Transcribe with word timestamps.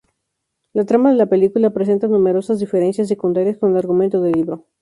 La 0.73 0.83
trama 0.83 1.11
de 1.11 1.15
la 1.15 1.27
película 1.27 1.69
presenta 1.69 2.07
numerosas 2.07 2.57
diferencias 2.59 3.07
secundarias 3.07 3.59
con 3.59 3.69
el 3.69 3.77
argumento 3.77 4.19
del 4.19 4.31
libro. 4.31 4.65